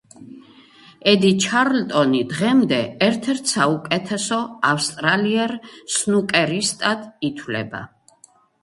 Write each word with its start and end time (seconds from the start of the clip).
ედი 1.11 1.29
ჩარლტონი 1.43 2.21
დღემდე 2.31 2.79
ერთ-ერთ 3.09 3.53
საუკეთესო 3.53 4.41
ავსტრალიელ 4.73 5.55
სნუკერისტად 5.99 7.09
ითვლება. 7.31 7.87